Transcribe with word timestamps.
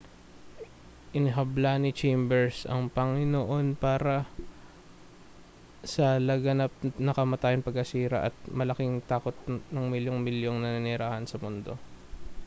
inihabla 1.17 1.71
ni 1.79 1.89
chambers 1.99 2.57
ang 2.71 2.83
panginoon 2.97 3.65
para 3.83 4.17
sa 5.93 6.07
laganap 6.29 6.73
na 7.05 7.13
kamatayan 7.19 7.61
pagkasira 7.65 8.19
at 8.33 8.35
malaking 8.59 8.93
takot 9.11 9.37
ng 9.75 9.85
milyun-milyong 9.93 10.57
naninirahan 10.61 11.25
sa 11.29 11.37
mundo 11.43 11.73